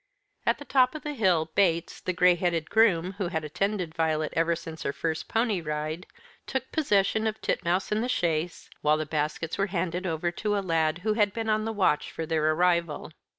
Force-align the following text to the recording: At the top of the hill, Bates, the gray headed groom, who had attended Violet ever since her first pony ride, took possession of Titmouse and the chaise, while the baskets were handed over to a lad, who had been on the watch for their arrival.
At 0.47 0.57
the 0.57 0.65
top 0.65 0.95
of 0.95 1.03
the 1.03 1.13
hill, 1.13 1.51
Bates, 1.53 2.01
the 2.01 2.11
gray 2.11 2.33
headed 2.33 2.71
groom, 2.71 3.11
who 3.19 3.27
had 3.27 3.43
attended 3.43 3.93
Violet 3.93 4.33
ever 4.35 4.55
since 4.55 4.81
her 4.81 4.93
first 4.93 5.27
pony 5.27 5.61
ride, 5.61 6.07
took 6.47 6.71
possession 6.71 7.27
of 7.27 7.39
Titmouse 7.39 7.91
and 7.91 8.03
the 8.03 8.09
chaise, 8.09 8.71
while 8.81 8.97
the 8.97 9.05
baskets 9.05 9.59
were 9.59 9.67
handed 9.67 10.07
over 10.07 10.31
to 10.31 10.57
a 10.57 10.61
lad, 10.65 11.01
who 11.05 11.13
had 11.13 11.33
been 11.33 11.49
on 11.49 11.65
the 11.65 11.71
watch 11.71 12.09
for 12.11 12.25
their 12.25 12.51
arrival. 12.51 13.11